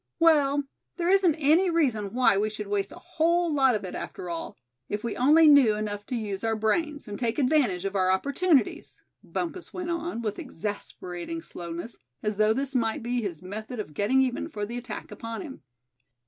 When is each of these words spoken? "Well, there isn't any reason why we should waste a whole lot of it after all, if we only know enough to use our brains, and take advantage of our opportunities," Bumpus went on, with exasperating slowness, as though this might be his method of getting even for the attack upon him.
"Well, 0.17 0.63
there 0.97 1.09
isn't 1.11 1.35
any 1.35 1.69
reason 1.69 2.11
why 2.15 2.35
we 2.35 2.49
should 2.49 2.65
waste 2.65 2.91
a 2.91 2.95
whole 2.97 3.53
lot 3.53 3.75
of 3.75 3.83
it 3.85 3.93
after 3.93 4.31
all, 4.31 4.57
if 4.89 5.03
we 5.03 5.15
only 5.15 5.45
know 5.47 5.75
enough 5.75 6.07
to 6.07 6.15
use 6.15 6.43
our 6.43 6.55
brains, 6.55 7.07
and 7.07 7.19
take 7.19 7.37
advantage 7.37 7.85
of 7.85 7.95
our 7.95 8.09
opportunities," 8.09 8.99
Bumpus 9.23 9.71
went 9.75 9.91
on, 9.91 10.23
with 10.23 10.39
exasperating 10.39 11.43
slowness, 11.43 11.99
as 12.23 12.37
though 12.37 12.51
this 12.53 12.73
might 12.73 13.03
be 13.03 13.21
his 13.21 13.43
method 13.43 13.79
of 13.79 13.93
getting 13.93 14.23
even 14.23 14.49
for 14.49 14.65
the 14.65 14.79
attack 14.79 15.11
upon 15.11 15.43
him. 15.43 15.61